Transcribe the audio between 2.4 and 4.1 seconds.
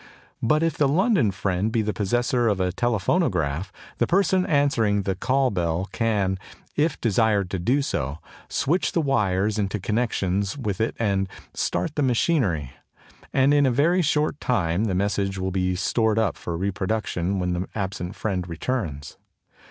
of a Telephonograph, the